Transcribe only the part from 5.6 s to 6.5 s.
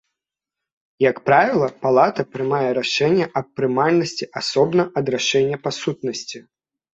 па сутнасці.